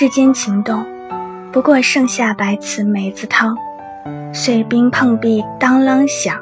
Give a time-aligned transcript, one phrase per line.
[0.00, 0.86] 世间情动
[1.50, 3.58] 不过盛夏白瓷梅子汤
[4.32, 6.40] 碎冰碰壁当啷响。